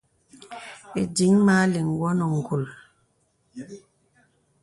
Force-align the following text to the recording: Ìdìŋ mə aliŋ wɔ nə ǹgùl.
Ìdìŋ 1.01 1.33
mə 1.45 1.53
aliŋ 1.63 1.87
wɔ 1.99 2.09
nə 2.17 2.25
ǹgùl. 2.39 2.63